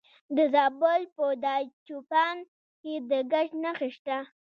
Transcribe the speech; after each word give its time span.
د 0.35 0.37
زابل 0.53 1.01
په 1.15 1.25
دایچوپان 1.43 2.37
کې 2.81 2.93
د 3.09 3.11
ګچ 3.31 3.49
نښې 3.63 3.89
شته. 3.95 4.17